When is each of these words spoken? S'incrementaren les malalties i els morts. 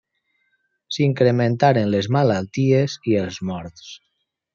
S'incrementaren 0.95 1.91
les 1.97 2.09
malalties 2.15 2.97
i 3.13 3.19
els 3.25 3.39
morts. 3.51 3.93